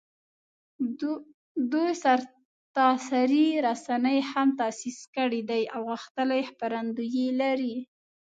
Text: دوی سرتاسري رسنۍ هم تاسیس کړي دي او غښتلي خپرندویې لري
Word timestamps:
دوی 1.71 1.91
سرتاسري 2.03 3.47
رسنۍ 3.67 4.17
هم 4.31 4.47
تاسیس 4.61 4.99
کړي 5.15 5.41
دي 5.49 5.61
او 5.75 5.81
غښتلي 5.91 6.41
خپرندویې 6.49 7.27
لري 7.41 7.75